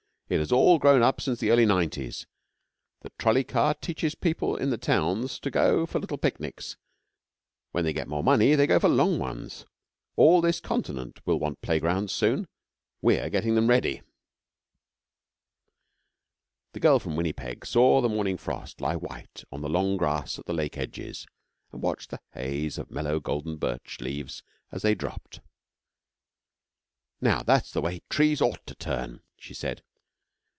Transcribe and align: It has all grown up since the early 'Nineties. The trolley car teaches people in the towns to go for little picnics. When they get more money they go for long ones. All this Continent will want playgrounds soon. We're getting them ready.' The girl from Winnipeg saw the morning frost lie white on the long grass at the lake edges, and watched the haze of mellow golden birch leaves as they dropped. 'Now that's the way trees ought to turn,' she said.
It 0.31 0.39
has 0.39 0.53
all 0.53 0.79
grown 0.79 1.03
up 1.03 1.19
since 1.19 1.39
the 1.41 1.51
early 1.51 1.65
'Nineties. 1.65 2.25
The 3.01 3.09
trolley 3.19 3.43
car 3.43 3.73
teaches 3.73 4.15
people 4.15 4.55
in 4.55 4.69
the 4.69 4.77
towns 4.77 5.37
to 5.41 5.51
go 5.51 5.85
for 5.85 5.99
little 5.99 6.17
picnics. 6.17 6.77
When 7.73 7.83
they 7.83 7.91
get 7.91 8.07
more 8.07 8.23
money 8.23 8.55
they 8.55 8.65
go 8.65 8.79
for 8.79 8.87
long 8.87 9.19
ones. 9.19 9.65
All 10.15 10.39
this 10.39 10.61
Continent 10.61 11.19
will 11.27 11.37
want 11.37 11.61
playgrounds 11.61 12.13
soon. 12.13 12.47
We're 13.01 13.29
getting 13.29 13.55
them 13.55 13.67
ready.' 13.67 14.03
The 16.71 16.79
girl 16.79 16.97
from 16.97 17.17
Winnipeg 17.17 17.65
saw 17.65 17.99
the 17.99 18.07
morning 18.07 18.37
frost 18.37 18.79
lie 18.79 18.95
white 18.95 19.43
on 19.51 19.59
the 19.61 19.67
long 19.69 19.97
grass 19.97 20.39
at 20.39 20.45
the 20.45 20.53
lake 20.53 20.77
edges, 20.77 21.27
and 21.73 21.81
watched 21.81 22.09
the 22.09 22.21
haze 22.31 22.77
of 22.77 22.89
mellow 22.89 23.19
golden 23.19 23.57
birch 23.57 23.99
leaves 23.99 24.43
as 24.71 24.81
they 24.81 24.95
dropped. 24.95 25.41
'Now 27.19 27.43
that's 27.43 27.71
the 27.71 27.81
way 27.81 27.99
trees 28.09 28.39
ought 28.39 28.65
to 28.67 28.75
turn,' 28.75 29.21
she 29.37 29.53
said. 29.53 29.83